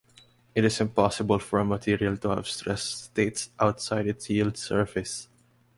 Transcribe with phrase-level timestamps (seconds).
[0.55, 5.27] It is impossible for a material to have stress states outside its yield surface.